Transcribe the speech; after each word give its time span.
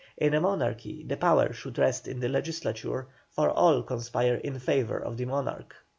In 0.17 0.33
a 0.33 0.41
Monarchy 0.41 1.03
the 1.03 1.15
power 1.15 1.53
should 1.53 1.77
rest 1.77 2.07
in 2.07 2.21
the 2.21 2.27
legislature, 2.27 3.07
for 3.29 3.51
all 3.51 3.83
conspire 3.83 4.37
in 4.37 4.57
favour 4.57 4.97
of 4.97 5.17
the 5.17 5.25
monarch." 5.25 5.75